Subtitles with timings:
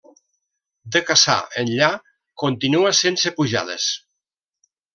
[0.95, 1.89] De Cassà enllà,
[2.45, 3.87] continua sense pujades.